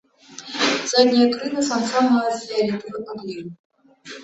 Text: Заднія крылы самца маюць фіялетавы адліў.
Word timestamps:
Заднія 0.91 1.27
крылы 1.35 1.61
самца 1.69 1.97
маюць 2.09 2.41
фіялетавы 2.49 3.05
адліў. 3.19 3.45